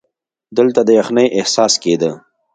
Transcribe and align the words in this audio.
دلته 0.57 0.79
د 0.87 0.89
یخنۍ 0.99 1.27
احساس 1.39 1.73
کېده. 1.83 2.11